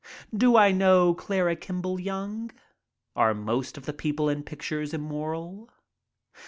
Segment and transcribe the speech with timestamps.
[0.35, 2.49] Do I know Clara Kimball Young?
[3.15, 5.69] Are most of the people in pictures immoral?